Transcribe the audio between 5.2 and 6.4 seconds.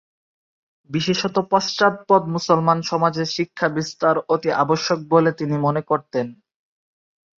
তিনি মনে করতেন।